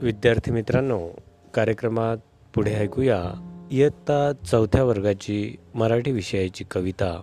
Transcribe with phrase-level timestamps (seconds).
[0.00, 1.08] विद्यार्थी मित्रांनो
[1.54, 2.16] कार्यक्रमात
[2.54, 3.22] पुढे ऐकूया
[3.70, 7.22] इयत्ता चौथ्या वर्गाची मराठी विषयाची कविता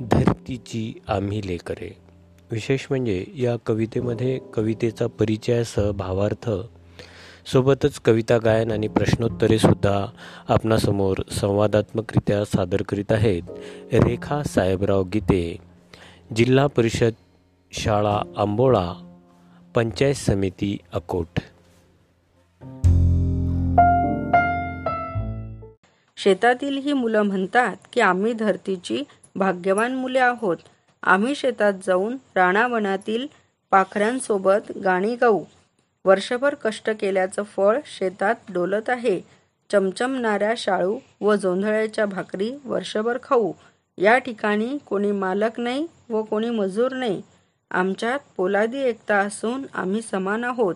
[0.00, 1.96] धरतीची आम्ही लेकरे.
[2.50, 6.50] विशेष म्हणजे या कवितेमध्ये कवितेचा परिचयासह भावार्थ
[7.48, 10.06] सोबतच कविता गायन आणि प्रश्नोत्तरे सुद्धा
[10.48, 13.42] आपणासमोर संवादात्मकरित्या सादर करीत आहेत.
[13.92, 15.56] रेखा साहेबराव गीते
[16.36, 17.12] जिल्हा परिषद
[17.72, 18.92] शाळा आंबोळा
[19.74, 21.40] पंचायत समिती अकोट.
[26.16, 29.02] शेतातील ही मुलं म्हणतात की आम्ही धरतीची
[29.36, 30.56] भाग्यवान मुले आहोत.
[31.02, 33.26] आम्ही शेतात जाऊन राणावनातील
[33.70, 35.44] पाखरांसोबत गाणी गाऊ.
[36.04, 39.20] वर्षभर कष्ट केल्याचं फळ शेतात डोलत आहे.
[39.70, 43.52] चमचमणाऱ्या शाळू व जोंधळ्याच्या भाकरी वर्षभर खाऊ.
[43.98, 47.22] या ठिकाणी कोणी मालक नाही व कोणी मजूर नाही.
[47.70, 50.74] आमच्यात पोलादी एकता असून आम्ही समान आहोत.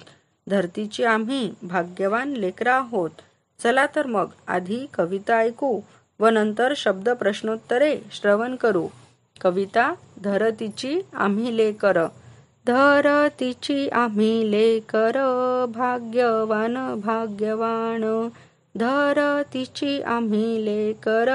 [0.49, 3.11] धरतीची आम्ही भाग्यवान लेकरं आहोत.
[3.63, 5.81] चला तर मग आधी कविता ऐकू
[6.21, 8.87] व नंतर शब्द प्रश्नोत्तरे श्रवण करू.
[9.41, 12.05] कविता धरतीची आम्ही लेकर.
[12.67, 15.11] धरतीची आम्ही लेकर
[15.75, 18.29] भाग्यवान भाग्यवान.
[18.75, 21.27] धरतीची आम्ही लेकर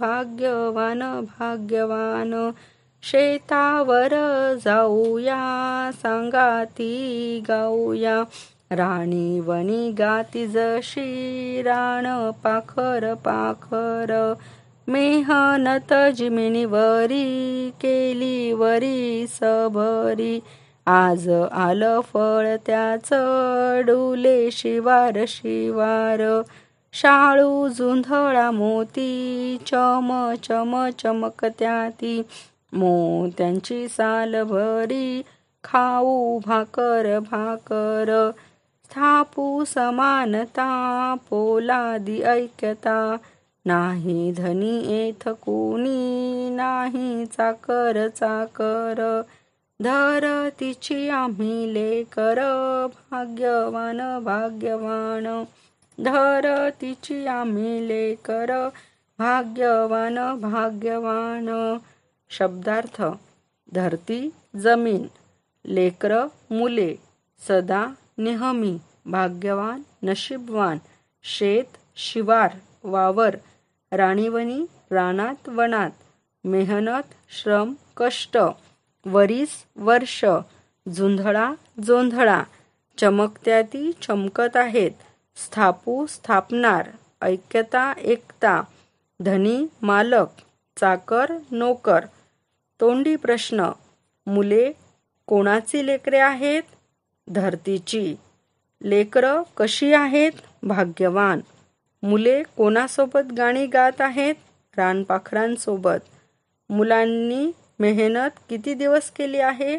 [0.00, 2.50] भाग्यवान भाग्यवान.
[3.02, 4.08] शेतावर
[4.64, 8.22] जाऊया सांगाती गाऊया.
[8.74, 14.34] राणी वनी गाती जशी राण पाखर पाखर.
[14.88, 20.40] मेहनत जिमिनीवरी केली वरी सभरी
[20.86, 23.08] आज आलं फळ त्याच
[23.86, 26.42] डुले शिवार शिवार.
[26.92, 32.22] शाळू जुंधळा मोती चम चम चमकत्याती
[32.72, 35.22] मोत्यांची साल भरी
[35.64, 38.30] खाऊ भाकर भाकर.
[38.84, 40.68] स्थापू समानता
[41.14, 43.16] पोलादी ऐक्यता.
[43.66, 49.22] नाही धनी एथ कुणी नाही चाकर चाकर.
[49.82, 52.40] धर तिची आम्ही लेकर
[52.86, 55.44] भाग्यवान भाग्यवान.
[56.00, 58.68] धर तिची आम्ही लेकर
[59.18, 61.76] भाग्यवान भाग्यवान.
[62.30, 63.02] शब्दार्थ
[63.74, 65.06] धरती जमीन.
[65.66, 66.94] लेकर मुले
[67.48, 67.86] सदा
[68.18, 68.76] नेहमी
[69.06, 70.78] भाग्यवान नशीबवान
[71.24, 73.36] शेत शिवार वावर
[73.92, 75.90] राणीवनी रानात वनात
[76.44, 78.36] मेहनत श्रम कष्ट
[79.06, 80.24] वरीस वर्ष
[80.86, 81.52] झुंधळा
[81.86, 82.42] जोंधळा
[82.98, 84.90] चमकत्याती चमकत आहेत
[85.36, 86.88] स्थापू स्थापणार
[87.22, 88.60] ऐक्यता एकता
[89.20, 90.40] धनी मालक
[90.76, 92.04] चाकर नोकर
[92.80, 93.70] तोंडी प्रश्न
[94.26, 94.70] मुले
[95.26, 96.62] कोणाची लेकरे आहेत?
[97.28, 98.14] धरतीची.
[98.82, 100.32] लेकरं कशी आहेत?
[100.62, 101.40] भाग्यवान.
[102.02, 104.34] मुले कोणासोबत गाणी गात आहेत?
[104.76, 105.98] रानपाखरांसोबत.
[106.70, 109.78] मुलांनी मेहनत किती दिवस केली आहे?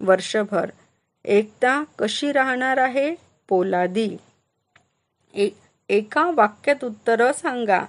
[0.00, 0.70] वर्षभर.
[1.24, 3.14] एकता कशी राहणार आहे?
[3.48, 4.16] पोलादी.
[5.34, 5.48] ए
[5.88, 7.84] एका वाक्यात उत्तरं सांगा.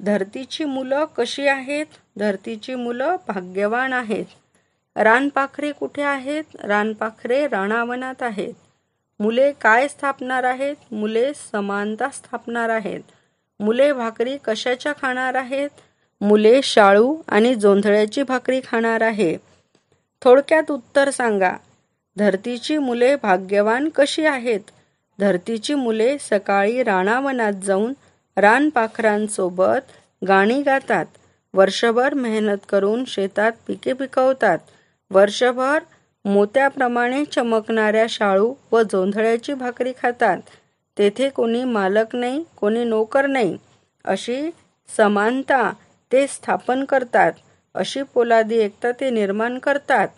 [0.00, 1.86] धरतीची मुलं कशी आहेत?
[2.16, 4.24] धरतीची मुलं भाग्यवान आहेत.
[4.96, 6.44] रानपाखरे कुठे आहेत?
[6.64, 8.54] रानपाखरे राणावनात आहेत.
[9.20, 10.76] मुले काय स्थापणार आहेत?
[10.92, 13.00] मुले समानता स्थापणार आहेत.
[13.60, 15.68] मुले भाकरी कशाच्या खाणार आहेत?
[16.20, 19.36] मुले शाळू आणि जोंधळ्याची भाकरी खाणार आहे.
[20.22, 21.52] थोडक्यात उत्तर सांगा.
[22.16, 24.60] धरतीची मुले भाग्यवान कशी आहेत?
[25.18, 27.92] धरतीची मुले सकाळी राणावनात जाऊन
[28.36, 29.92] रानपाखरांसोबत
[30.28, 31.06] गाणी गातात.
[31.54, 34.58] वर्षभर मेहनत करून शेतात पिके पिकवतात.
[35.10, 35.78] वर्षभर
[36.24, 40.38] मोत्याप्रमाणे चमकणाऱ्या शाळू व जोंधळ्याची भाकरी खातात.
[40.98, 43.56] तेथे कोणी मालक नाही कोणी नोकर नाही.
[44.04, 44.50] अशी
[44.96, 45.72] समानता
[46.12, 47.32] ते स्थापन करतात.
[47.74, 50.08] अशी पोलादी एकता ते निर्माण करतात.